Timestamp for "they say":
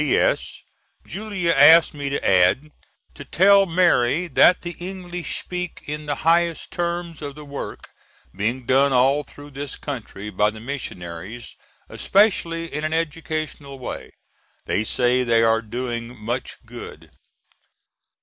14.65-15.21